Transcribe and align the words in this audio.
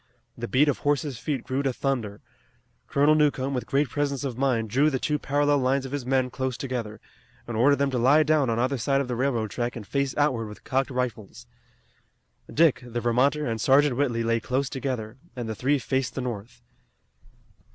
The 0.35 0.47
beat 0.47 0.67
of 0.67 0.79
horses' 0.79 1.19
feet 1.19 1.43
grew 1.43 1.61
to 1.61 1.71
thunder. 1.71 2.21
Colonel 2.87 3.13
Newcomb 3.13 3.53
with 3.53 3.67
great 3.67 3.87
presence 3.87 4.23
of 4.23 4.35
mind 4.35 4.71
drew 4.71 4.89
the 4.89 4.97
two 4.97 5.19
parallel 5.19 5.59
lines 5.59 5.85
of 5.85 5.91
his 5.91 6.07
men 6.07 6.31
close 6.31 6.57
together, 6.57 6.99
and 7.47 7.55
ordered 7.55 7.75
them 7.75 7.91
to 7.91 7.99
lie 7.99 8.23
down 8.23 8.49
on 8.49 8.57
either 8.57 8.79
side 8.79 8.99
of 8.99 9.07
the 9.07 9.15
railroad 9.15 9.51
track 9.51 9.75
and 9.75 9.85
face 9.85 10.17
outward 10.17 10.47
with 10.47 10.63
cocked 10.63 10.89
rifles. 10.89 11.45
Dick, 12.51 12.81
the 12.83 12.99
Vermonter, 12.99 13.45
and 13.45 13.61
Sergeant 13.61 13.95
Whitley 13.95 14.23
lay 14.23 14.39
close 14.39 14.71
together, 14.71 15.17
and 15.35 15.47
the 15.47 15.53
three 15.53 15.77
faced 15.77 16.15
the 16.15 16.21
north. 16.21 16.63